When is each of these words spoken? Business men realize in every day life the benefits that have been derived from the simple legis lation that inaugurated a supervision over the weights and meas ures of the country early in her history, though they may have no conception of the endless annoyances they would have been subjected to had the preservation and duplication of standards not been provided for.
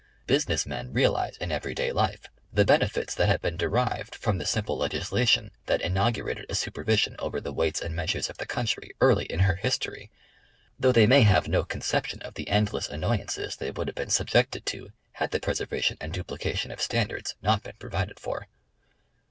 Business 0.25 0.65
men 0.65 0.91
realize 0.91 1.37
in 1.37 1.51
every 1.51 1.75
day 1.75 1.91
life 1.91 2.21
the 2.51 2.65
benefits 2.65 3.13
that 3.13 3.29
have 3.29 3.39
been 3.39 3.55
derived 3.55 4.15
from 4.15 4.39
the 4.39 4.47
simple 4.47 4.75
legis 4.79 5.11
lation 5.11 5.51
that 5.67 5.79
inaugurated 5.79 6.47
a 6.49 6.55
supervision 6.55 7.15
over 7.19 7.39
the 7.39 7.53
weights 7.53 7.81
and 7.81 7.95
meas 7.95 8.09
ures 8.09 8.27
of 8.27 8.37
the 8.39 8.47
country 8.47 8.95
early 8.99 9.25
in 9.25 9.41
her 9.41 9.57
history, 9.57 10.09
though 10.79 10.91
they 10.91 11.05
may 11.05 11.21
have 11.21 11.47
no 11.47 11.63
conception 11.63 12.19
of 12.23 12.33
the 12.33 12.47
endless 12.49 12.89
annoyances 12.89 13.55
they 13.57 13.69
would 13.69 13.87
have 13.87 13.95
been 13.95 14.09
subjected 14.09 14.65
to 14.65 14.91
had 15.11 15.29
the 15.29 15.39
preservation 15.39 15.97
and 16.01 16.11
duplication 16.13 16.71
of 16.71 16.81
standards 16.81 17.35
not 17.43 17.61
been 17.61 17.75
provided 17.77 18.19
for. 18.19 18.47